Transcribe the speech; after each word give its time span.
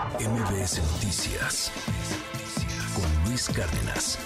MBS 0.00 0.80
Noticias 0.94 1.70
con 2.94 3.28
Luis 3.28 3.50
Cárdenas. 3.50 4.18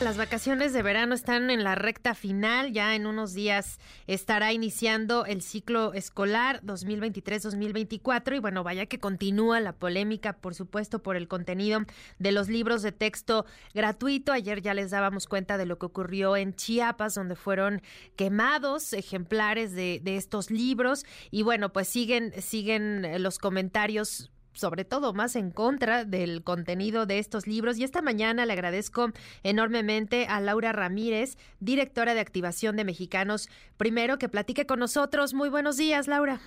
Las 0.00 0.18
vacaciones 0.18 0.74
de 0.74 0.82
verano 0.82 1.14
están 1.14 1.50
en 1.50 1.64
la 1.64 1.76
recta 1.76 2.14
final, 2.14 2.70
ya 2.70 2.94
en 2.94 3.06
unos 3.06 3.32
días 3.32 3.78
estará 4.06 4.52
iniciando 4.52 5.24
el 5.24 5.40
ciclo 5.40 5.94
escolar 5.94 6.60
2023-2024 6.62 8.36
y 8.36 8.38
bueno, 8.38 8.62
vaya 8.62 8.84
que 8.84 8.98
continúa 8.98 9.60
la 9.60 9.72
polémica, 9.72 10.34
por 10.34 10.54
supuesto, 10.54 11.02
por 11.02 11.16
el 11.16 11.26
contenido 11.26 11.80
de 12.18 12.32
los 12.32 12.50
libros 12.50 12.82
de 12.82 12.92
texto 12.92 13.46
gratuito. 13.72 14.30
Ayer 14.30 14.60
ya 14.60 14.74
les 14.74 14.90
dábamos 14.90 15.26
cuenta 15.26 15.56
de 15.56 15.64
lo 15.64 15.78
que 15.78 15.86
ocurrió 15.86 16.36
en 16.36 16.54
Chiapas, 16.54 17.14
donde 17.14 17.34
fueron 17.34 17.80
quemados 18.14 18.92
ejemplares 18.92 19.72
de, 19.72 20.02
estos 20.04 20.50
libros 20.50 21.06
y 21.30 21.44
bueno, 21.44 21.72
pues 21.72 21.88
siguen, 21.88 22.34
siguen 22.42 23.22
los 23.22 23.38
comentarios 23.38 24.30
sobre 24.52 24.84
todo 24.84 25.12
más 25.12 25.36
en 25.36 25.50
contra 25.50 26.04
del 26.04 26.42
contenido 26.42 27.06
de 27.06 27.18
estos 27.18 27.46
libros. 27.46 27.78
Y 27.78 27.84
esta 27.84 28.02
mañana 28.02 28.46
le 28.46 28.52
agradezco 28.52 29.10
enormemente 29.42 30.26
a 30.26 30.40
Laura 30.40 30.72
Ramírez, 30.72 31.36
directora 31.60 32.14
de 32.14 32.20
activación 32.20 32.76
de 32.76 32.84
Mexicanos 32.84 33.48
Primero, 33.76 34.18
que 34.18 34.28
platique 34.28 34.66
con 34.66 34.78
nosotros. 34.78 35.34
Muy 35.34 35.48
buenos 35.48 35.76
días, 35.76 36.08
Laura. 36.08 36.40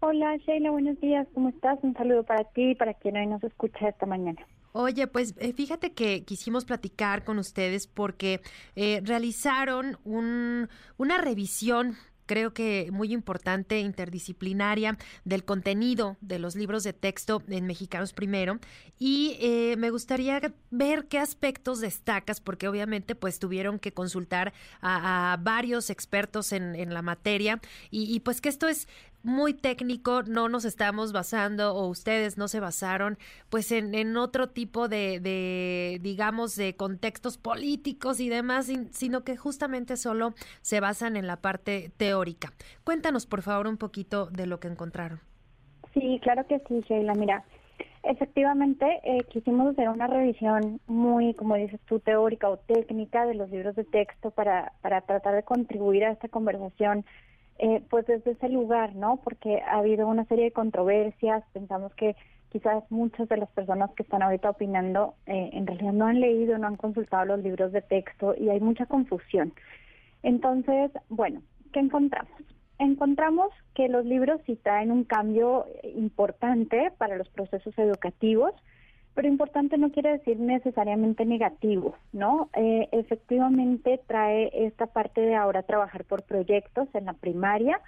Hola, 0.00 0.36
Sheila, 0.38 0.70
buenos 0.72 0.98
días. 1.00 1.28
¿Cómo 1.32 1.50
estás? 1.50 1.78
Un 1.82 1.94
saludo 1.94 2.24
para 2.24 2.44
ti 2.44 2.70
y 2.70 2.74
para 2.74 2.94
quien 2.94 3.16
hoy 3.16 3.26
nos 3.26 3.44
escucha 3.44 3.88
esta 3.88 4.04
mañana. 4.04 4.44
Oye, 4.72 5.06
pues 5.06 5.34
eh, 5.38 5.52
fíjate 5.52 5.92
que 5.92 6.24
quisimos 6.24 6.64
platicar 6.64 7.24
con 7.24 7.38
ustedes 7.38 7.86
porque 7.86 8.40
eh, 8.74 9.00
realizaron 9.04 9.98
un, 10.04 10.68
una 10.96 11.18
revisión 11.18 11.94
creo 12.32 12.54
que 12.54 12.88
muy 12.90 13.12
importante, 13.12 13.78
interdisciplinaria, 13.80 14.96
del 15.26 15.44
contenido 15.44 16.16
de 16.22 16.38
los 16.38 16.56
libros 16.56 16.82
de 16.82 16.94
texto 16.94 17.42
en 17.46 17.66
Mexicanos 17.66 18.14
Primero. 18.14 18.58
Y 18.98 19.36
eh, 19.38 19.76
me 19.76 19.90
gustaría 19.90 20.40
ver 20.70 21.08
qué 21.08 21.18
aspectos 21.18 21.82
destacas, 21.82 22.40
porque 22.40 22.68
obviamente 22.68 23.14
pues 23.14 23.38
tuvieron 23.38 23.78
que 23.78 23.92
consultar 23.92 24.54
a, 24.80 25.36
varios 25.42 25.90
expertos 25.90 26.52
en, 26.52 26.74
en 26.74 26.94
la 26.94 27.02
materia 27.02 27.60
y, 27.90 28.04
y, 28.04 28.20
pues 28.20 28.40
que 28.40 28.48
esto 28.48 28.66
es 28.66 28.88
muy 29.22 29.54
técnico, 29.54 30.22
no 30.22 30.48
nos 30.48 30.64
estamos 30.64 31.12
basando 31.12 31.74
o 31.74 31.86
ustedes 31.88 32.38
no 32.38 32.48
se 32.48 32.60
basaron 32.60 33.18
pues 33.50 33.72
en, 33.72 33.94
en 33.94 34.16
otro 34.16 34.48
tipo 34.48 34.88
de, 34.88 35.20
de, 35.20 35.98
digamos, 36.00 36.56
de 36.56 36.74
contextos 36.74 37.38
políticos 37.38 38.20
y 38.20 38.28
demás, 38.28 38.70
sino 38.90 39.24
que 39.24 39.36
justamente 39.36 39.96
solo 39.96 40.34
se 40.60 40.80
basan 40.80 41.16
en 41.16 41.26
la 41.26 41.36
parte 41.36 41.92
teórica. 41.96 42.52
Cuéntanos, 42.84 43.26
por 43.26 43.42
favor, 43.42 43.66
un 43.66 43.76
poquito 43.76 44.26
de 44.26 44.46
lo 44.46 44.60
que 44.60 44.68
encontraron. 44.68 45.20
Sí, 45.94 46.18
claro 46.22 46.46
que 46.46 46.58
sí, 46.68 46.80
Sheila. 46.88 47.14
Mira, 47.14 47.44
efectivamente 48.02 49.00
eh, 49.04 49.24
quisimos 49.30 49.72
hacer 49.72 49.88
una 49.88 50.06
revisión 50.06 50.80
muy, 50.86 51.34
como 51.34 51.54
dices 51.56 51.80
tú, 51.86 52.00
teórica 52.00 52.48
o 52.48 52.56
técnica 52.56 53.26
de 53.26 53.34
los 53.34 53.50
libros 53.50 53.76
de 53.76 53.84
texto 53.84 54.30
para, 54.30 54.72
para 54.80 55.02
tratar 55.02 55.34
de 55.34 55.42
contribuir 55.42 56.04
a 56.04 56.12
esta 56.12 56.28
conversación 56.28 57.04
eh, 57.58 57.82
pues 57.90 58.06
desde 58.06 58.32
ese 58.32 58.48
lugar, 58.48 58.94
¿no? 58.94 59.18
Porque 59.22 59.60
ha 59.62 59.78
habido 59.78 60.08
una 60.08 60.24
serie 60.24 60.46
de 60.46 60.52
controversias, 60.52 61.44
pensamos 61.52 61.94
que 61.94 62.16
quizás 62.50 62.84
muchas 62.90 63.28
de 63.28 63.38
las 63.38 63.50
personas 63.50 63.90
que 63.92 64.02
están 64.02 64.22
ahorita 64.22 64.50
opinando 64.50 65.14
eh, 65.26 65.50
en 65.52 65.66
realidad 65.66 65.92
no 65.92 66.06
han 66.06 66.20
leído, 66.20 66.58
no 66.58 66.66
han 66.66 66.76
consultado 66.76 67.24
los 67.24 67.40
libros 67.42 67.72
de 67.72 67.80
texto 67.80 68.34
y 68.38 68.50
hay 68.50 68.60
mucha 68.60 68.86
confusión. 68.86 69.54
Entonces, 70.22 70.90
bueno, 71.08 71.42
¿qué 71.72 71.80
encontramos? 71.80 72.30
Encontramos 72.78 73.48
que 73.74 73.88
los 73.88 74.04
libros 74.04 74.40
sí 74.44 74.56
traen 74.56 74.90
un 74.90 75.04
cambio 75.04 75.66
importante 75.94 76.92
para 76.98 77.16
los 77.16 77.28
procesos 77.30 77.76
educativos, 77.78 78.52
pero 79.14 79.28
importante 79.28 79.76
no 79.76 79.90
quiere 79.90 80.12
decir 80.12 80.38
necesariamente 80.38 81.24
negativo, 81.24 81.96
¿no? 82.12 82.48
Eh, 82.56 82.88
efectivamente 82.92 84.00
trae 84.06 84.50
esta 84.66 84.86
parte 84.86 85.20
de 85.20 85.34
ahora 85.34 85.62
trabajar 85.62 86.04
por 86.04 86.22
proyectos 86.22 86.88
en 86.94 87.06
la 87.06 87.12
primaria. 87.12 87.80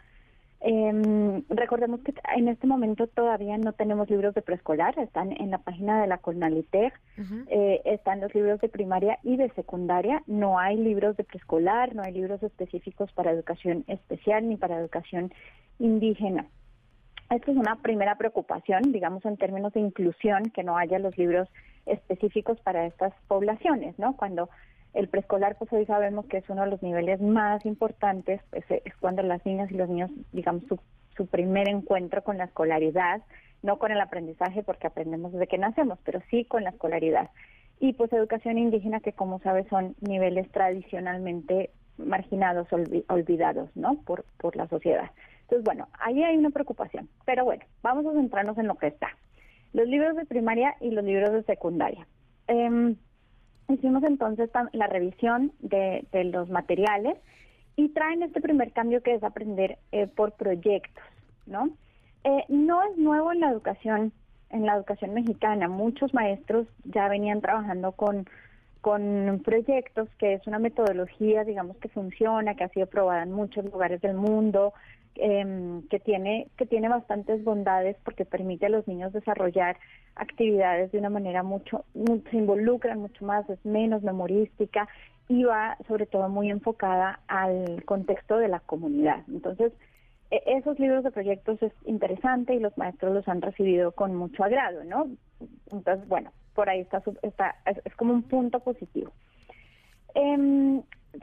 Eh, 0.60 1.42
recordemos 1.50 2.00
que 2.00 2.14
en 2.36 2.48
este 2.48 2.66
momento 2.66 3.06
todavía 3.06 3.58
no 3.58 3.74
tenemos 3.74 4.08
libros 4.08 4.34
de 4.34 4.40
preescolar, 4.40 4.98
están 4.98 5.32
en 5.32 5.50
la 5.50 5.58
página 5.58 6.00
de 6.00 6.06
la 6.06 6.18
Conalitec, 6.18 6.98
eh, 7.48 7.82
están 7.84 8.22
los 8.22 8.34
libros 8.34 8.60
de 8.62 8.70
primaria 8.70 9.18
y 9.22 9.36
de 9.36 9.50
secundaria, 9.50 10.22
no 10.26 10.58
hay 10.58 10.76
libros 10.78 11.18
de 11.18 11.24
preescolar, 11.24 11.94
no 11.94 12.02
hay 12.02 12.12
libros 12.12 12.42
específicos 12.42 13.12
para 13.12 13.30
educación 13.30 13.84
especial 13.88 14.48
ni 14.48 14.56
para 14.56 14.78
educación 14.78 15.32
indígena. 15.78 16.46
Esta 17.30 17.50
es 17.50 17.56
una 17.56 17.76
primera 17.76 18.16
preocupación, 18.16 18.92
digamos, 18.92 19.24
en 19.24 19.36
términos 19.36 19.72
de 19.72 19.80
inclusión, 19.80 20.50
que 20.50 20.62
no 20.62 20.76
haya 20.76 20.98
los 20.98 21.16
libros 21.16 21.48
específicos 21.86 22.60
para 22.60 22.86
estas 22.86 23.12
poblaciones, 23.28 23.98
¿no? 23.98 24.16
Cuando 24.16 24.50
el 24.92 25.08
preescolar, 25.08 25.56
pues 25.58 25.72
hoy 25.72 25.86
sabemos 25.86 26.26
que 26.26 26.38
es 26.38 26.48
uno 26.48 26.62
de 26.62 26.70
los 26.70 26.82
niveles 26.82 27.20
más 27.20 27.64
importantes, 27.66 28.40
pues 28.50 28.64
es 28.68 28.96
cuando 29.00 29.22
las 29.22 29.44
niñas 29.44 29.70
y 29.70 29.74
los 29.74 29.88
niños, 29.88 30.10
digamos, 30.32 30.64
su, 30.68 30.78
su 31.16 31.26
primer 31.26 31.68
encuentro 31.68 32.22
con 32.22 32.38
la 32.38 32.44
escolaridad, 32.44 33.22
no 33.62 33.78
con 33.78 33.90
el 33.90 34.00
aprendizaje, 34.00 34.62
porque 34.62 34.86
aprendemos 34.86 35.32
desde 35.32 35.48
que 35.48 35.58
nacemos, 35.58 35.98
pero 36.04 36.20
sí 36.30 36.44
con 36.44 36.62
la 36.62 36.70
escolaridad. 36.70 37.30
Y 37.80 37.94
pues 37.94 38.12
educación 38.12 38.58
indígena, 38.58 39.00
que 39.00 39.12
como 39.12 39.40
sabes 39.40 39.66
son 39.68 39.96
niveles 40.00 40.48
tradicionalmente 40.52 41.70
marginados, 41.98 42.68
olvidados, 43.08 43.70
¿no? 43.74 43.96
Por, 44.02 44.24
por 44.38 44.54
la 44.56 44.68
sociedad. 44.68 45.10
Entonces, 45.54 45.64
bueno, 45.64 45.88
ahí 46.00 46.20
hay 46.24 46.36
una 46.36 46.50
preocupación. 46.50 47.08
Pero 47.24 47.44
bueno, 47.44 47.64
vamos 47.80 48.04
a 48.06 48.12
centrarnos 48.12 48.58
en 48.58 48.66
lo 48.66 48.74
que 48.74 48.88
está. 48.88 49.10
Los 49.72 49.86
libros 49.86 50.16
de 50.16 50.26
primaria 50.26 50.74
y 50.80 50.90
los 50.90 51.04
libros 51.04 51.32
de 51.32 51.44
secundaria. 51.44 52.08
Eh, 52.48 52.96
hicimos 53.68 54.02
entonces 54.02 54.50
la 54.72 54.88
revisión 54.88 55.52
de, 55.60 56.06
de, 56.10 56.24
los 56.24 56.50
materiales 56.50 57.16
y 57.76 57.90
traen 57.90 58.24
este 58.24 58.40
primer 58.40 58.72
cambio 58.72 59.00
que 59.00 59.14
es 59.14 59.22
aprender 59.22 59.78
eh, 59.92 60.08
por 60.08 60.32
proyectos, 60.32 61.04
¿no? 61.46 61.70
Eh, 62.24 62.44
no 62.48 62.82
es 62.82 62.96
nuevo 62.98 63.30
en 63.30 63.38
la 63.38 63.50
educación, 63.50 64.12
en 64.50 64.66
la 64.66 64.74
educación 64.74 65.14
mexicana. 65.14 65.68
Muchos 65.68 66.12
maestros 66.14 66.66
ya 66.82 67.08
venían 67.08 67.40
trabajando 67.40 67.92
con 67.92 68.26
con 68.84 69.40
proyectos, 69.42 70.10
que 70.18 70.34
es 70.34 70.46
una 70.46 70.58
metodología, 70.58 71.42
digamos, 71.42 71.78
que 71.78 71.88
funciona, 71.88 72.54
que 72.54 72.64
ha 72.64 72.68
sido 72.68 72.86
probada 72.86 73.22
en 73.22 73.32
muchos 73.32 73.64
lugares 73.64 74.02
del 74.02 74.12
mundo, 74.12 74.74
eh, 75.14 75.80
que 75.88 76.00
tiene 76.00 76.48
que 76.58 76.66
tiene 76.66 76.90
bastantes 76.90 77.42
bondades 77.44 77.96
porque 78.04 78.26
permite 78.26 78.66
a 78.66 78.68
los 78.68 78.86
niños 78.86 79.10
desarrollar 79.14 79.78
actividades 80.16 80.92
de 80.92 80.98
una 80.98 81.08
manera 81.08 81.42
mucho, 81.42 81.86
se 82.30 82.36
involucran 82.36 82.98
mucho 82.98 83.24
más, 83.24 83.48
es 83.48 83.64
menos 83.64 84.02
memorística 84.02 84.86
y 85.28 85.44
va 85.44 85.78
sobre 85.88 86.04
todo 86.04 86.28
muy 86.28 86.50
enfocada 86.50 87.20
al 87.26 87.86
contexto 87.86 88.36
de 88.36 88.48
la 88.48 88.60
comunidad. 88.60 89.24
Entonces, 89.28 89.72
e, 90.30 90.42
esos 90.58 90.78
libros 90.78 91.04
de 91.04 91.10
proyectos 91.10 91.62
es 91.62 91.72
interesante 91.86 92.54
y 92.54 92.60
los 92.60 92.76
maestros 92.76 93.14
los 93.14 93.26
han 93.28 93.40
recibido 93.40 93.92
con 93.92 94.14
mucho 94.14 94.44
agrado, 94.44 94.84
¿no? 94.84 95.06
Entonces, 95.72 96.06
bueno, 96.06 96.32
por 96.54 96.68
ahí 96.68 96.80
está, 96.80 97.02
está 97.22 97.56
es, 97.66 97.94
como 97.96 98.12
un 98.14 98.22
punto 98.22 98.60
positivo. 98.60 99.12
Eh, 100.14 100.82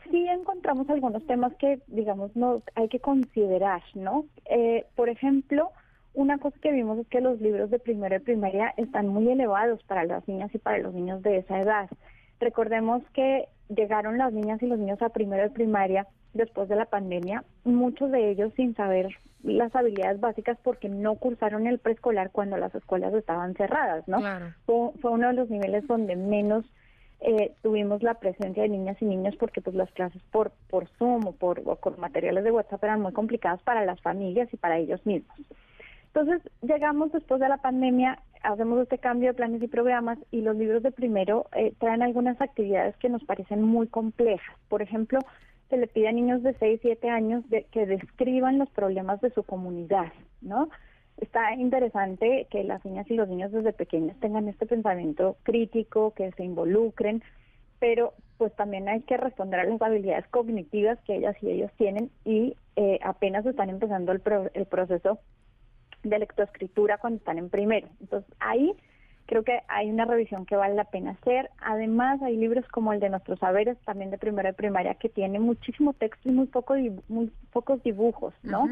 sí 0.09 0.27
encontramos 0.27 0.89
algunos 0.89 1.25
temas 1.25 1.53
que, 1.55 1.79
digamos, 1.87 2.35
no 2.35 2.61
hay 2.75 2.87
que 2.89 2.99
considerar, 2.99 3.81
¿no? 3.95 4.25
Eh, 4.45 4.85
por 4.95 5.09
ejemplo, 5.09 5.71
una 6.13 6.37
cosa 6.37 6.57
que 6.61 6.71
vimos 6.71 6.99
es 6.99 7.07
que 7.07 7.21
los 7.21 7.39
libros 7.41 7.69
de 7.69 7.79
primero 7.79 8.15
y 8.15 8.19
primaria 8.19 8.73
están 8.77 9.07
muy 9.07 9.29
elevados 9.29 9.81
para 9.83 10.03
las 10.03 10.27
niñas 10.27 10.53
y 10.53 10.57
para 10.57 10.79
los 10.79 10.93
niños 10.93 11.21
de 11.21 11.37
esa 11.37 11.59
edad. 11.59 11.89
Recordemos 12.39 13.03
que 13.13 13.47
llegaron 13.69 14.17
las 14.17 14.33
niñas 14.33 14.61
y 14.61 14.67
los 14.67 14.79
niños 14.79 15.01
a 15.01 15.09
primero 15.09 15.45
y 15.45 15.49
primaria 15.49 16.07
después 16.33 16.69
de 16.69 16.75
la 16.75 16.85
pandemia, 16.85 17.43
muchos 17.63 18.11
de 18.11 18.31
ellos 18.31 18.53
sin 18.55 18.75
saber 18.75 19.07
las 19.43 19.75
habilidades 19.75 20.19
básicas 20.19 20.57
porque 20.63 20.87
no 20.87 21.15
cursaron 21.15 21.67
el 21.67 21.79
preescolar 21.79 22.31
cuando 22.31 22.57
las 22.57 22.73
escuelas 22.75 23.13
estaban 23.13 23.55
cerradas, 23.55 24.07
¿no? 24.07 24.19
Fue, 24.65 24.91
fue 25.01 25.11
uno 25.11 25.27
de 25.27 25.33
los 25.33 25.49
niveles 25.49 25.87
donde 25.87 26.15
menos 26.15 26.65
eh, 27.21 27.53
tuvimos 27.61 28.01
la 28.01 28.15
presencia 28.15 28.63
de 28.63 28.69
niñas 28.69 28.97
y 28.99 29.05
niños 29.05 29.35
porque 29.39 29.61
pues 29.61 29.75
las 29.75 29.91
clases 29.91 30.21
por 30.31 30.51
por 30.69 30.87
Zoom 30.97 31.27
o 31.27 31.31
por 31.33 31.61
o 31.65 31.75
con 31.75 31.99
materiales 31.99 32.43
de 32.43 32.51
WhatsApp 32.51 32.83
eran 32.83 33.01
muy 33.01 33.13
complicadas 33.13 33.61
para 33.61 33.85
las 33.85 34.01
familias 34.01 34.51
y 34.51 34.57
para 34.57 34.79
ellos 34.79 35.05
mismos. 35.05 35.37
Entonces 36.13 36.41
llegamos 36.61 37.11
después 37.11 37.39
de 37.39 37.47
la 37.47 37.57
pandemia, 37.57 38.19
hacemos 38.41 38.81
este 38.81 38.97
cambio 38.97 39.29
de 39.29 39.33
planes 39.35 39.61
y 39.61 39.67
programas 39.67 40.17
y 40.31 40.41
los 40.41 40.57
libros 40.57 40.83
de 40.83 40.91
primero 40.91 41.45
eh, 41.55 41.73
traen 41.79 42.01
algunas 42.01 42.41
actividades 42.41 42.97
que 42.97 43.07
nos 43.07 43.23
parecen 43.23 43.61
muy 43.61 43.87
complejas. 43.87 44.55
Por 44.67 44.81
ejemplo, 44.81 45.19
se 45.71 45.77
le 45.77 45.87
pide 45.87 46.09
a 46.09 46.11
niños 46.11 46.43
de 46.43 46.53
6, 46.53 46.81
7 46.83 47.09
años 47.09 47.49
de, 47.49 47.63
que 47.71 47.87
describan 47.87 48.59
los 48.59 48.69
problemas 48.69 49.19
de 49.21 49.31
su 49.31 49.41
comunidad, 49.41 50.13
¿no? 50.41 50.69
está 51.21 51.53
interesante 51.53 52.47
que 52.49 52.63
las 52.63 52.83
niñas 52.83 53.09
y 53.09 53.15
los 53.15 53.29
niños 53.29 53.51
desde 53.51 53.73
pequeños 53.73 54.19
tengan 54.19 54.47
este 54.47 54.65
pensamiento 54.65 55.37
crítico, 55.43 56.13
que 56.13 56.31
se 56.31 56.43
involucren, 56.43 57.23
pero 57.79 58.13
pues 58.37 58.53
también 58.55 58.89
hay 58.89 59.01
que 59.01 59.17
responder 59.17 59.59
a 59.59 59.63
las 59.65 59.81
habilidades 59.81 60.27
cognitivas 60.27 60.99
que 61.05 61.15
ellas 61.15 61.35
y 61.41 61.51
ellos 61.51 61.71
tienen 61.77 62.09
y 62.25 62.55
eh, 62.75 62.99
apenas 63.03 63.45
están 63.45 63.69
empezando 63.69 64.11
el, 64.11 64.19
pro 64.19 64.49
el 64.53 64.65
proceso 64.65 65.19
de 66.03 66.17
lectoescritura 66.17 66.97
cuando 66.97 67.17
están 67.17 67.37
en 67.37 67.49
primero. 67.49 67.87
Entonces 67.99 68.33
ahí 68.39 68.73
creo 69.31 69.43
que 69.45 69.61
hay 69.69 69.89
una 69.89 70.03
revisión 70.03 70.45
que 70.45 70.57
vale 70.57 70.75
la 70.75 70.83
pena 70.83 71.11
hacer. 71.11 71.49
Además 71.61 72.21
hay 72.21 72.35
libros 72.35 72.67
como 72.67 72.91
el 72.91 72.99
de 72.99 73.09
Nuestros 73.09 73.39
Saberes, 73.39 73.77
también 73.85 74.11
de 74.11 74.17
primero 74.17 74.49
de 74.49 74.53
primaria, 74.53 74.95
que 74.95 75.07
tiene 75.07 75.39
muchísimo 75.39 75.93
texto 75.93 76.27
y 76.27 76.33
muy, 76.33 76.47
poco, 76.47 76.75
muy 77.07 77.31
pocos 77.53 77.81
dibujos, 77.81 78.33
¿no? 78.43 78.67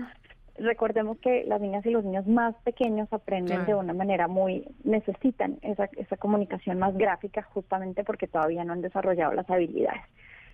recordemos 0.57 1.17
que 1.19 1.45
las 1.45 1.61
niñas 1.61 1.85
y 1.85 1.91
los 1.91 2.03
niños 2.03 2.27
más 2.27 2.53
pequeños 2.65 3.07
aprenden 3.13 3.65
de 3.65 3.73
una 3.73 3.93
manera 3.93 4.27
muy, 4.27 4.67
necesitan 4.83 5.57
esa, 5.61 5.85
esa 5.95 6.17
comunicación 6.17 6.77
más 6.77 6.93
gráfica 6.97 7.43
justamente 7.43 8.03
porque 8.03 8.27
todavía 8.27 8.65
no 8.65 8.73
han 8.73 8.81
desarrollado 8.81 9.31
las 9.31 9.49
habilidades. 9.49 10.01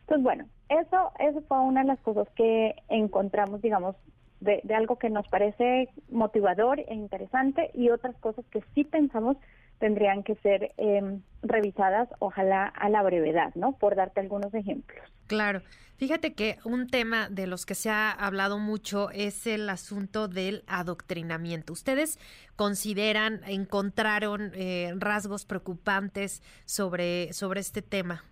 Entonces, 0.02 0.24
bueno, 0.24 0.46
eso, 0.70 1.12
eso 1.18 1.42
fue 1.48 1.60
una 1.62 1.82
de 1.82 1.88
las 1.88 2.00
cosas 2.02 2.28
que 2.36 2.76
encontramos, 2.90 3.64
digamos, 3.64 3.96
de, 4.42 4.62
de 4.64 4.76
algo 4.76 5.00
que 5.00 5.10
nos 5.10 5.28
parece 5.28 5.90
motivador 6.12 6.80
e 6.82 6.94
interesante 6.94 7.72
y 7.74 7.90
otras 7.90 8.16
cosas 8.18 8.46
que 8.52 8.62
sí 8.76 8.84
pensamos 8.84 9.38
tendrían 9.80 10.24
que 10.24 10.36
ser 10.36 10.72
eh, 10.78 11.20
revisadas, 11.44 12.10
ojalá 12.20 12.66
a 12.66 12.90
la 12.90 13.04
brevedad, 13.04 13.54
¿no? 13.56 13.74
Por 13.74 13.96
darte 13.96 14.20
algunos 14.20 14.54
ejemplos. 14.54 15.06
Claro. 15.28 15.62
Fíjate 15.98 16.34
que 16.34 16.58
un 16.66 16.88
tema 16.88 17.30
de 17.30 17.48
los 17.48 17.66
que 17.66 17.74
se 17.74 17.90
ha 17.90 18.12
hablado 18.12 18.60
mucho 18.60 19.12
es 19.12 19.48
el 19.48 19.70
asunto 19.70 20.28
del 20.28 20.64
adoctrinamiento. 20.68 21.72
¿Ustedes 21.72 22.20
consideran, 22.58 23.40
encontraron 23.48 24.52
eh, 24.56 24.94
rasgos 24.98 25.46
preocupantes 25.46 26.44
sobre, 26.66 27.32
sobre 27.32 27.62
este 27.62 27.82
tema? 27.82 28.26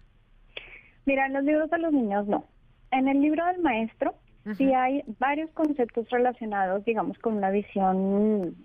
Mira, 1.05 1.25
en 1.25 1.33
los 1.33 1.43
libros 1.43 1.69
de 1.69 1.77
los 1.77 1.93
niños 1.93 2.27
no. 2.27 2.45
En 2.91 3.07
el 3.07 3.21
libro 3.21 3.45
del 3.45 3.61
maestro 3.61 4.15
sí 4.57 4.73
hay 4.73 5.03
varios 5.19 5.49
conceptos 5.51 6.09
relacionados, 6.09 6.83
digamos, 6.83 7.17
con 7.19 7.37
una 7.37 7.49
visión 7.49 8.55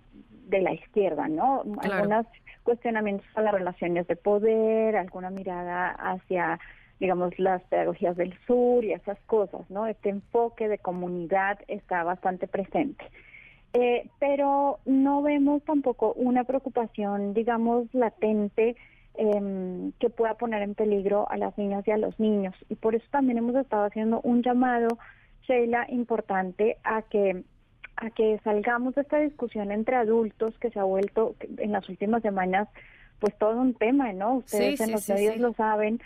de 0.49 0.61
la 0.61 0.73
izquierda, 0.73 1.29
¿no? 1.29 1.63
Algunos 1.81 2.25
cuestionamientos 2.69 3.25
a 3.33 3.41
las 3.41 3.51
relaciones 3.51 4.05
de 4.05 4.15
poder, 4.15 4.95
alguna 4.95 5.31
mirada 5.31 5.89
hacia 5.89 6.59
digamos, 6.99 7.39
las 7.39 7.63
pedagogías 7.63 8.15
del 8.15 8.37
sur 8.45 8.85
y 8.85 8.91
esas 8.91 9.17
cosas, 9.21 9.61
¿no? 9.71 9.87
Este 9.87 10.09
enfoque 10.09 10.67
de 10.67 10.77
comunidad 10.77 11.57
está 11.67 12.03
bastante 12.03 12.47
presente. 12.47 13.03
Eh, 13.73 14.07
pero 14.19 14.79
no 14.85 15.23
vemos 15.23 15.63
tampoco 15.63 16.13
una 16.13 16.43
preocupación, 16.43 17.33
digamos, 17.33 17.91
latente 17.93 18.75
em, 19.15 19.93
que 19.93 20.09
pueda 20.11 20.35
poner 20.35 20.61
en 20.61 20.75
peligro 20.75 21.27
a 21.31 21.37
las 21.37 21.57
niñas 21.57 21.87
y 21.87 21.91
a 21.91 21.97
los 21.97 22.19
niños. 22.19 22.53
Y 22.67 22.75
por 22.75 22.93
eso 22.93 23.05
también 23.09 23.39
hemos 23.39 23.55
estado 23.55 23.85
haciendo 23.85 24.21
un 24.21 24.43
llamado, 24.43 24.89
Sheila, 25.47 25.87
importante 25.89 26.77
a 26.83 27.01
que 27.01 27.43
a 28.01 28.09
que 28.09 28.39
salgamos 28.43 28.95
de 28.95 29.01
esta 29.01 29.19
discusión 29.19 29.71
entre 29.71 29.95
adultos 29.95 30.57
que 30.59 30.69
se 30.69 30.79
ha 30.79 30.83
vuelto 30.83 31.35
en 31.57 31.71
las 31.71 31.87
últimas 31.89 32.21
semanas 32.21 32.67
pues 33.19 33.37
todo 33.37 33.59
un 33.59 33.73
tema, 33.73 34.13
¿no? 34.13 34.35
Ustedes 34.35 34.79
en 34.79 34.91
los 34.91 35.07
medios 35.09 35.37
lo 35.37 35.53
saben 35.53 35.99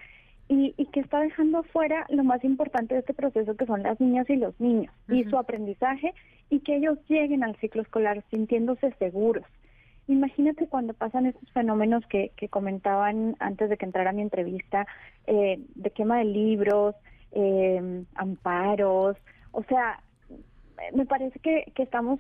y, 0.48 0.74
y, 0.78 0.86
que 0.88 1.00
está 1.00 1.20
dejando 1.20 1.64
fuera 1.64 2.06
lo 2.10 2.24
más 2.24 2.44
importante 2.44 2.96
de 2.96 3.02
este 3.02 3.14
proceso 3.14 3.56
que 3.56 3.66
son 3.66 3.84
las 3.84 4.00
niñas 4.00 4.30
y 4.30 4.36
los 4.36 4.60
niños 4.60 4.94
y 5.08 5.24
su 5.26 5.38
aprendizaje 5.38 6.14
y 6.50 6.60
que 6.60 6.76
ellos 6.76 6.98
lleguen 7.08 7.44
al 7.44 7.56
ciclo 7.58 7.82
escolar 7.82 8.24
sintiéndose 8.30 8.92
seguros. 9.00 9.46
Imagínate 10.08 10.68
cuando 10.68 10.94
pasan 10.94 11.28
estos 11.28 11.50
fenómenos 11.52 12.06
que, 12.08 12.32
que 12.36 12.50
comentaban 12.50 13.36
antes 13.40 13.70
de 13.70 13.78
que 13.78 13.86
entrara 13.86 14.12
mi 14.12 14.22
entrevista, 14.22 14.86
eh, 15.28 15.60
de 15.76 15.92
quema 15.92 16.18
de 16.18 16.26
libros, 16.26 16.96
eh, 17.32 18.04
amparos, 18.16 19.16
o 19.52 19.64
sea, 19.64 20.04
me 20.94 21.06
parece 21.06 21.40
que, 21.40 21.72
que 21.76 21.84
estamos 21.84 22.20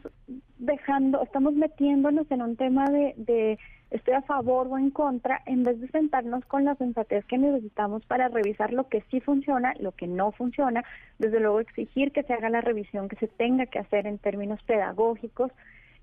dejando, 0.58 1.22
estamos 1.24 1.54
metiéndonos 1.54 2.30
en 2.32 2.42
un 2.42 2.56
tema 2.56 2.86
de, 2.90 3.14
de 3.18 3.60
estoy 3.92 4.16
a 4.16 4.22
favor 4.22 4.68
o 4.68 4.78
en 4.78 4.90
contra, 4.90 5.42
en 5.46 5.64
vez 5.64 5.80
de 5.80 5.88
sentarnos 5.90 6.44
con 6.46 6.66
la 6.66 6.76
sensatez 6.76 7.26
que 7.26 7.38
necesitamos 7.38 8.06
para 8.06 8.28
revisar 8.28 8.74
lo 8.74 8.88
que 8.90 9.02
sí 9.12 9.20
funciona, 9.20 9.74
lo 9.80 9.92
que 9.92 10.08
no 10.08 10.32
funciona, 10.32 10.84
desde 11.20 11.40
luego 11.40 11.60
exigir 11.60 12.12
que 12.12 12.24
se 12.24 12.34
haga 12.34 12.50
la 12.50 12.62
revisión 12.62 13.08
que 13.08 13.18
se 13.18 13.28
tenga 13.28 13.68
que 13.68 13.80
hacer 13.80 14.08
en 14.08 14.18
términos 14.18 14.62
pedagógicos, 14.64 15.52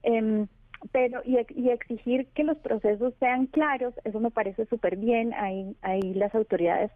eh, 0.05 0.47
pero 0.93 1.20
y, 1.25 1.37
y, 1.50 1.70
exigir 1.70 2.26
que 2.29 2.44
los 2.44 2.56
procesos 2.58 3.12
sean 3.19 3.47
claros, 3.47 3.94
eso 4.05 4.20
me 4.20 4.31
parece 4.31 4.67
súper 4.67 4.97
bien, 4.97 5.35
ahí, 5.35 5.76
ahí 5.82 6.14
las 6.14 6.35
autoridades 6.35 6.91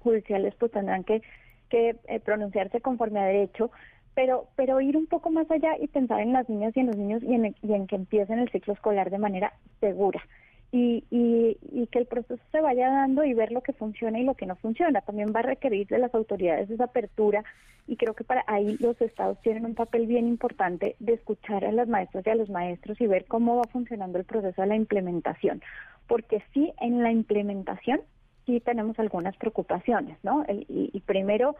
judiciales 0.00 0.54
pues 0.58 0.72
tendrán 0.72 1.04
que, 1.04 1.22
que 1.68 1.96
eh, 2.06 2.20
pronunciarse 2.20 2.80
conforme 2.80 3.20
a 3.20 3.24
derecho, 3.24 3.70
pero, 4.14 4.48
pero 4.56 4.80
ir 4.80 4.96
un 4.96 5.06
poco 5.06 5.30
más 5.30 5.50
allá 5.50 5.76
y 5.78 5.88
pensar 5.88 6.20
en 6.20 6.32
las 6.32 6.48
niñas 6.48 6.76
y 6.76 6.80
en 6.80 6.86
los 6.86 6.96
niños 6.96 7.22
y 7.22 7.34
en, 7.34 7.54
y 7.62 7.72
en 7.72 7.86
que 7.86 7.96
empiecen 7.96 8.38
el 8.38 8.50
ciclo 8.50 8.72
escolar 8.74 9.10
de 9.10 9.18
manera 9.18 9.52
segura. 9.80 10.22
Y, 10.70 11.04
y, 11.08 11.56
y, 11.70 11.86
que 11.86 12.00
el 12.00 12.06
proceso 12.06 12.42
se 12.50 12.60
vaya 12.60 12.88
dando 12.88 13.22
y 13.22 13.32
ver 13.32 13.52
lo 13.52 13.60
que 13.60 13.72
funciona 13.72 14.18
y 14.18 14.24
lo 14.24 14.34
que 14.34 14.46
no 14.46 14.56
funciona. 14.56 15.02
También 15.02 15.32
va 15.32 15.38
a 15.38 15.44
requerir 15.44 15.86
de 15.86 15.98
las 15.98 16.12
autoridades 16.14 16.68
esa 16.68 16.84
apertura 16.84 17.44
y 17.86 17.96
creo 17.96 18.14
que 18.14 18.24
para 18.24 18.42
ahí 18.48 18.76
los 18.80 19.00
estados 19.00 19.40
tienen 19.42 19.66
un 19.66 19.76
papel 19.76 20.06
bien 20.06 20.26
importante 20.26 20.96
de 20.98 21.12
escuchar 21.12 21.64
a 21.64 21.70
las 21.70 21.86
maestras 21.86 22.26
y 22.26 22.30
a 22.30 22.34
los 22.34 22.50
maestros 22.50 23.00
y 23.00 23.06
ver 23.06 23.24
cómo 23.26 23.56
va 23.56 23.64
funcionando 23.70 24.18
el 24.18 24.24
proceso 24.24 24.62
de 24.62 24.66
la 24.66 24.74
implementación. 24.74 25.62
Porque 26.08 26.42
sí, 26.52 26.72
en 26.80 27.04
la 27.04 27.12
implementación 27.12 28.00
sí 28.44 28.58
tenemos 28.58 28.98
algunas 28.98 29.36
preocupaciones, 29.36 30.18
¿no? 30.24 30.44
y, 30.48 30.90
y 30.92 31.00
primero 31.02 31.54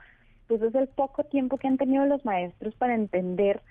pues 0.48 0.62
es 0.62 0.74
el 0.74 0.88
poco 0.88 1.24
tiempo 1.24 1.58
que 1.58 1.68
han 1.68 1.78
tenido 1.78 2.04
los 2.06 2.24
maestros 2.24 2.74
para 2.76 2.94
entender 2.94 3.62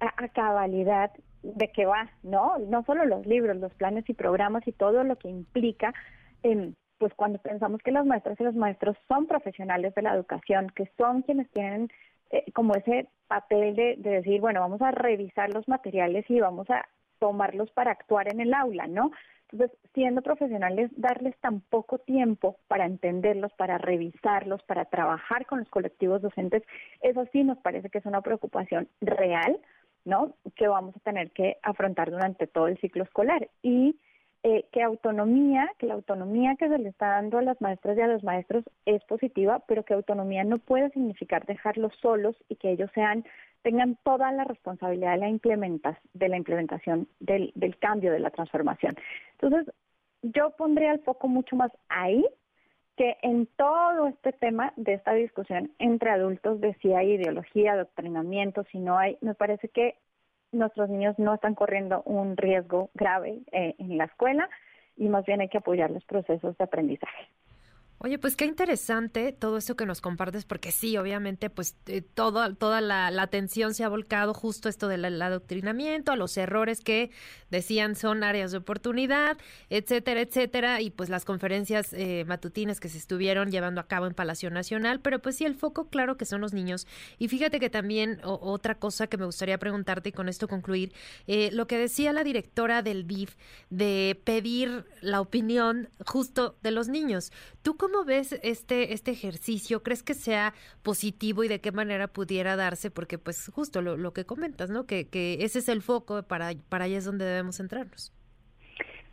a, 0.00 0.28
cabalidad 0.28 1.10
de 1.42 1.68
qué 1.72 1.86
va, 1.86 2.10
¿no? 2.22 2.58
No 2.58 2.84
solo 2.84 3.04
los 3.04 3.26
libros, 3.26 3.56
los 3.56 3.74
planes 3.74 4.08
y 4.08 4.14
programas 4.14 4.66
y 4.66 4.72
todo 4.72 5.04
lo 5.04 5.16
que 5.16 5.28
implica, 5.28 5.92
eh, 6.42 6.72
pues 6.98 7.12
cuando 7.14 7.38
pensamos 7.38 7.80
que 7.82 7.92
las 7.92 8.06
maestras 8.06 8.38
y 8.40 8.44
los 8.44 8.54
maestros 8.54 8.96
son 9.08 9.26
profesionales 9.26 9.94
de 9.94 10.02
la 10.02 10.14
educación, 10.14 10.68
que 10.74 10.90
son 10.98 11.22
quienes 11.22 11.50
tienen 11.50 11.88
eh, 12.30 12.44
como 12.52 12.74
ese 12.74 13.08
papel 13.26 13.74
de, 13.74 13.96
de 13.98 14.10
decir, 14.10 14.40
bueno, 14.40 14.60
vamos 14.60 14.82
a 14.82 14.90
revisar 14.90 15.52
los 15.52 15.66
materiales 15.68 16.24
y 16.28 16.40
vamos 16.40 16.68
a 16.70 16.86
tomarlos 17.18 17.70
para 17.72 17.92
actuar 17.92 18.32
en 18.32 18.40
el 18.40 18.54
aula, 18.54 18.86
¿no? 18.86 19.10
Entonces, 19.52 19.76
siendo 19.94 20.22
profesionales, 20.22 20.90
darles 20.96 21.36
tan 21.40 21.60
poco 21.60 21.98
tiempo 21.98 22.56
para 22.68 22.86
entenderlos, 22.86 23.52
para 23.54 23.78
revisarlos, 23.78 24.62
para 24.62 24.84
trabajar 24.84 25.46
con 25.46 25.58
los 25.60 25.68
colectivos 25.68 26.22
docentes, 26.22 26.62
eso 27.00 27.26
sí 27.32 27.42
nos 27.42 27.58
parece 27.58 27.90
que 27.90 27.98
es 27.98 28.06
una 28.06 28.22
preocupación 28.22 28.88
real, 29.00 29.58
¿no? 30.04 30.34
Que 30.54 30.68
vamos 30.68 30.96
a 30.96 31.00
tener 31.00 31.32
que 31.32 31.56
afrontar 31.62 32.10
durante 32.10 32.46
todo 32.46 32.68
el 32.68 32.78
ciclo 32.78 33.02
escolar. 33.02 33.48
Y 33.62 33.98
eh, 34.42 34.64
que 34.72 34.82
autonomía, 34.82 35.70
que 35.78 35.86
la 35.86 35.94
autonomía 35.94 36.56
que 36.56 36.68
se 36.68 36.78
le 36.78 36.88
está 36.88 37.08
dando 37.08 37.38
a 37.38 37.42
las 37.42 37.60
maestras 37.60 37.98
y 37.98 38.00
a 38.00 38.06
los 38.06 38.24
maestros 38.24 38.64
es 38.86 39.04
positiva, 39.04 39.62
pero 39.66 39.84
que 39.84 39.94
autonomía 39.94 40.44
no 40.44 40.58
puede 40.58 40.90
significar 40.90 41.44
dejarlos 41.44 41.92
solos 42.00 42.34
y 42.48 42.56
que 42.56 42.70
ellos 42.70 42.90
sean 42.94 43.24
tengan 43.62 43.98
toda 44.02 44.32
la 44.32 44.44
responsabilidad 44.44 45.12
de 45.12 45.18
la 45.18 45.28
implementación, 45.28 46.02
de 46.14 46.28
la 46.28 46.36
implementación 46.38 47.08
del, 47.20 47.52
del 47.54 47.76
cambio, 47.78 48.12
de 48.12 48.20
la 48.20 48.30
transformación. 48.30 48.96
Entonces, 49.38 49.74
yo 50.22 50.50
pondría 50.56 50.92
el 50.92 51.00
foco 51.00 51.28
mucho 51.28 51.56
más 51.56 51.70
ahí 51.88 52.24
que 52.96 53.16
en 53.22 53.46
todo 53.56 54.08
este 54.08 54.32
tema 54.32 54.72
de 54.76 54.94
esta 54.94 55.12
discusión 55.12 55.72
entre 55.78 56.10
adultos 56.10 56.60
de 56.60 56.74
si 56.82 56.92
hay 56.92 57.12
ideología, 57.12 57.72
adoctrinamiento, 57.72 58.64
si 58.72 58.78
no 58.78 58.98
hay, 58.98 59.16
me 59.20 59.34
parece 59.34 59.68
que 59.68 59.96
nuestros 60.52 60.88
niños 60.88 61.18
no 61.18 61.34
están 61.34 61.54
corriendo 61.54 62.02
un 62.04 62.36
riesgo 62.36 62.90
grave 62.94 63.40
eh, 63.52 63.74
en 63.78 63.98
la 63.98 64.04
escuela 64.04 64.48
y 64.96 65.08
más 65.08 65.24
bien 65.24 65.40
hay 65.40 65.48
que 65.48 65.58
apoyar 65.58 65.90
los 65.90 66.04
procesos 66.04 66.56
de 66.58 66.64
aprendizaje. 66.64 67.28
Oye, 68.02 68.18
pues 68.18 68.34
qué 68.34 68.46
interesante 68.46 69.30
todo 69.30 69.58
eso 69.58 69.76
que 69.76 69.84
nos 69.84 70.00
compartes, 70.00 70.46
porque 70.46 70.72
sí, 70.72 70.96
obviamente, 70.96 71.50
pues 71.50 71.76
eh, 71.84 72.00
toda 72.00 72.80
la, 72.80 73.08
atención 73.20 73.74
se 73.74 73.84
ha 73.84 73.90
volcado 73.90 74.32
justo 74.32 74.70
esto 74.70 74.88
del 74.88 75.20
adoctrinamiento, 75.20 76.10
a 76.10 76.16
los 76.16 76.34
errores 76.38 76.80
que 76.80 77.10
decían 77.50 77.96
son 77.96 78.24
áreas 78.24 78.52
de 78.52 78.56
oportunidad, 78.56 79.36
etcétera, 79.68 80.22
etcétera, 80.22 80.80
y 80.80 80.88
pues 80.88 81.10
las 81.10 81.26
conferencias 81.26 81.92
eh, 81.92 82.24
matutinas 82.26 82.80
que 82.80 82.88
se 82.88 82.96
estuvieron 82.96 83.50
llevando 83.50 83.82
a 83.82 83.86
cabo 83.86 84.06
en 84.06 84.14
Palacio 84.14 84.48
Nacional, 84.48 85.00
pero 85.00 85.18
pues 85.18 85.36
sí, 85.36 85.44
el 85.44 85.54
foco, 85.54 85.90
claro 85.90 86.16
que 86.16 86.24
son 86.24 86.40
los 86.40 86.54
niños. 86.54 86.86
Y 87.18 87.28
fíjate 87.28 87.60
que 87.60 87.68
también 87.68 88.18
otra 88.24 88.76
cosa 88.76 89.08
que 89.08 89.18
me 89.18 89.26
gustaría 89.26 89.58
preguntarte 89.58 90.08
y 90.08 90.12
con 90.12 90.30
esto 90.30 90.48
concluir, 90.48 90.94
eh, 91.26 91.50
lo 91.52 91.66
que 91.66 91.76
decía 91.76 92.14
la 92.14 92.24
directora 92.24 92.80
del 92.80 93.04
BIF 93.04 93.36
de 93.68 94.18
pedir 94.24 94.86
la 95.02 95.20
opinión 95.20 95.90
justo 96.06 96.56
de 96.62 96.70
los 96.70 96.88
niños. 96.88 97.30
¿Tú 97.60 97.76
¿Cómo 97.89 97.89
ves 98.04 98.38
este, 98.42 98.92
este 98.92 99.10
ejercicio? 99.10 99.82
¿Crees 99.82 100.02
que 100.02 100.14
sea 100.14 100.54
positivo 100.82 101.44
y 101.44 101.48
de 101.48 101.60
qué 101.60 101.72
manera 101.72 102.08
pudiera 102.08 102.56
darse? 102.56 102.90
Porque 102.90 103.18
pues 103.18 103.50
justo 103.52 103.82
lo, 103.82 104.12
que 104.12 104.24
comentas, 104.24 104.70
¿no? 104.70 104.86
Que, 104.86 105.08
que 105.08 105.38
ese 105.44 105.60
es 105.60 105.68
el 105.68 105.82
foco, 105.82 106.22
para, 106.22 106.52
para 106.68 106.84
allá 106.84 106.98
es 106.98 107.04
donde 107.04 107.24
debemos 107.24 107.56
centrarnos. 107.56 108.12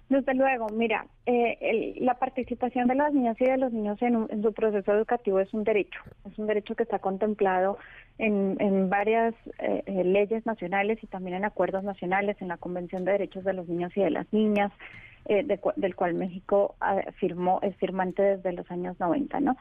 Desde 0.10 0.34
luego, 0.36 0.67
mira, 0.69 1.05
eh, 1.25 1.96
la 1.98 2.13
participación 2.13 2.88
de 2.88 2.96
las 2.96 3.13
niñas 3.13 3.36
y 3.41 3.46
de 3.46 3.57
los 3.57 3.74
niños 3.74 4.01
en, 4.01 4.41
su 4.41 4.53
proceso 4.53 4.93
educativo 4.93 5.39
es 5.39 5.53
un 5.53 5.65
derecho, 5.65 6.00
es 6.25 6.38
un 6.39 6.48
derecho 6.48 6.75
que 6.75 6.84
está 6.84 7.00
contemplado 7.00 7.77
en, 8.19 8.89
varias 8.89 9.33
eh, 9.59 9.83
eh, 9.86 10.03
leyes 10.03 10.45
nacionales 10.45 10.97
y 11.03 11.07
también 11.07 11.38
en 11.38 11.45
acuerdos 11.45 11.83
nacionales, 11.83 12.38
en 12.41 12.47
la 12.47 12.57
Convención 12.57 13.05
de 13.05 13.13
Derechos 13.13 13.43
de 13.43 13.53
los 13.53 13.67
Niños 13.67 13.95
y 13.95 14.01
de 14.01 14.09
las 14.09 14.31
Niñas, 14.31 14.71
del 15.25 15.95
cual 15.95 16.13
México 16.13 16.75
ah, 16.79 17.01
firmó, 17.19 17.59
es 17.62 17.75
firmante 17.75 18.21
desde 18.21 18.53
los 18.53 18.69
años 18.71 18.97
90, 18.97 19.41
¿no? 19.41 19.57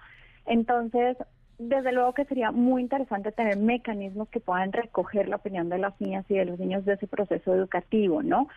Entonces, 0.47 1.17
desde 1.59 1.93
luego 1.93 2.13
que 2.13 2.25
sería 2.25 2.53
muy 2.53 2.83
interesante 2.83 3.33
tener 3.33 3.57
mecanismos 3.57 4.29
que 4.29 4.41
puedan 4.41 4.73
recoger 4.73 5.29
la 5.29 5.37
opinión 5.37 5.69
de 5.69 5.79
las 5.79 5.99
niñas 6.01 6.25
y 6.29 6.35
de 6.35 6.45
los 6.45 6.59
niños 6.59 6.85
de 6.85 6.95
ese 6.95 7.07
proceso 7.07 7.55
educativo, 7.55 8.23
¿no? 8.23 8.49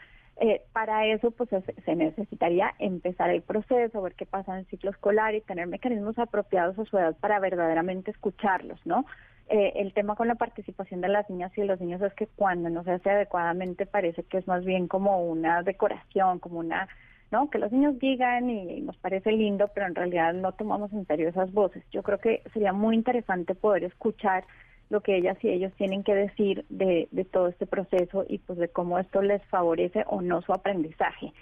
Eh, 0.41 0.61
para 0.71 1.05
eso, 1.05 1.31
pues 1.31 1.49
se 1.49 1.95
necesitaría 1.95 2.73
empezar 2.79 3.29
el 3.29 3.41
proceso, 3.41 4.01
ver 4.01 4.13
qué 4.13 4.25
pasa 4.25 4.53
en 4.53 4.59
el 4.59 4.65
ciclo 4.67 4.89
escolar 4.91 5.35
y 5.35 5.41
tener 5.41 5.67
mecanismos 5.67 6.17
apropiados 6.17 6.79
a 6.79 6.85
su 6.85 6.97
edad 6.97 7.15
para 7.19 7.39
verdaderamente 7.39 8.11
escucharlos, 8.11 8.79
¿no? 8.85 9.05
Eh, 9.51 9.73
el 9.77 9.93
tema 9.93 10.15
con 10.15 10.27
la 10.27 10.35
participación 10.35 11.01
de 11.01 11.07
las 11.07 11.27
niñas 11.27 11.51
y 11.57 11.61
de 11.61 11.67
los 11.67 11.81
niños 11.81 12.03
es 12.03 12.13
que 12.13 12.27
cuando 12.27 12.69
no 12.69 12.83
se 12.83 12.91
hace 12.91 13.09
adecuadamente 13.09 13.87
parece 13.87 14.21
que 14.23 14.37
es 14.37 14.47
más 14.47 14.63
bien 14.63 14.87
como 14.87 15.23
una 15.23 15.63
decoración, 15.63 16.37
como 16.37 16.59
una, 16.59 16.87
¿no? 17.31 17.49
Que 17.49 17.57
los 17.57 17.71
niños 17.71 17.97
digan 17.97 18.47
y 18.51 18.81
nos 18.81 18.95
parece 18.97 19.31
lindo, 19.31 19.67
pero 19.73 19.87
en 19.87 19.95
realidad 19.95 20.35
no 20.35 20.51
tomamos 20.51 20.93
en 20.93 21.07
serio 21.07 21.29
esas 21.29 21.51
voces. 21.51 21.83
Yo 21.91 22.03
creo 22.03 22.19
que 22.19 22.43
sería 22.53 22.73
muy 22.73 22.95
interesante 22.95 23.55
poder 23.55 23.85
escuchar 23.85 24.43
lo 24.91 25.01
que 25.01 25.17
ellas 25.17 25.37
y 25.43 25.49
ellos 25.49 25.73
tienen 25.77 26.03
que 26.03 26.13
decir 26.13 26.63
de, 26.69 27.07
todo 27.31 27.47
este 27.47 27.65
proceso 27.65 28.25
y 28.29 28.37
pues 28.37 28.59
de 28.59 28.69
cómo 28.69 28.99
esto 28.99 29.23
les 29.23 29.43
favorece 29.45 30.03
o 30.07 30.21
no 30.21 30.43
su 30.43 30.53
aprendizaje. 30.53 31.33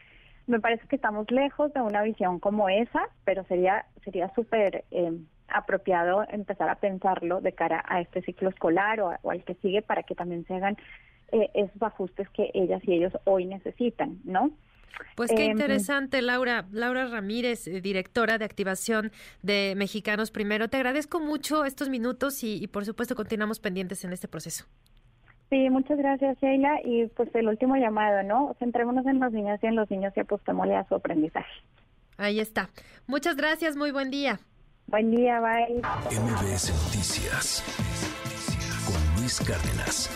Me 0.48 0.62
parece 0.62 0.88
que 0.88 0.96
estamos 0.96 1.30
lejos 1.30 1.74
de 1.74 1.82
una 1.82 2.04
visión 2.04 2.40
como 2.40 2.70
esa, 2.70 3.10
pero 3.26 3.44
sería 3.46 3.86
sería 4.06 4.34
súper 4.34 4.86
eh, 4.92 5.12
apropiado 5.48 6.26
empezar 6.30 6.70
a 6.70 6.76
pensarlo 6.76 7.42
de 7.42 7.54
cara 7.54 7.84
a 7.88 8.02
este 8.02 8.22
ciclo 8.22 8.50
escolar 8.50 9.00
o, 9.02 9.18
al 9.30 9.44
que 9.44 9.56
sigue 9.56 9.82
para 9.82 10.04
que 10.04 10.16
también 10.16 10.46
se 10.46 10.56
hagan 10.56 10.78
eh, 11.32 11.50
esos 11.54 11.82
ajustes 11.82 12.30
que 12.30 12.52
ellas 12.54 12.82
y 12.86 12.94
ellos 12.94 13.14
hoy 13.26 13.46
necesitan, 13.46 14.20
¿no? 14.24 14.52
Pues 15.16 15.32
qué 15.32 15.46
em, 15.46 15.52
interesante, 15.52 16.22
Laura. 16.22 16.66
Laura 16.72 17.08
Ramírez, 17.08 17.68
eh, 17.68 17.82
directora 17.82 18.38
de 18.38 18.46
activación 18.46 19.12
de 19.42 19.74
Mexicanos 19.76 20.32
Primero. 20.32 20.70
Te 20.70 20.78
agradezco 20.78 21.20
mucho 21.20 21.66
estos 21.66 21.90
minutos 21.90 22.44
y, 22.44 22.68
por 22.68 22.86
supuesto 22.86 23.16
continuamos 23.16 23.60
pendientes 23.60 24.04
en 24.06 24.14
este 24.14 24.28
proceso. 24.28 24.66
Sí, 25.50 25.70
muchas 25.70 25.98
gracias, 25.98 26.38
Sheila. 26.40 26.82
Y 26.84 27.08
pues 27.08 27.34
el 27.36 27.48
último 27.48 27.78
llamado, 27.78 28.24
¿no? 28.24 28.56
Centrémonos 28.60 29.06
en 29.06 29.20
las 29.20 29.32
niñas 29.32 29.60
y 29.64 29.68
en 29.68 29.76
los 29.76 29.90
niños 29.90 30.14
y 30.16 30.20
apostémosle 30.20 30.76
a 30.76 30.88
su 30.88 30.96
aprendizaje. 30.96 31.52
Ahí 32.18 32.40
está. 32.40 32.70
Muchas 33.06 33.36
gracias, 33.38 33.78
muy 33.78 33.92
buen 33.92 34.10
día. 34.10 34.40
Buen 34.88 35.12
día, 35.12 35.42
bye. 35.42 35.82
MBS 36.18 36.72
Noticias 36.86 37.62
con 38.86 39.22
Luis 39.22 39.42
Cárdenas. 39.42 40.10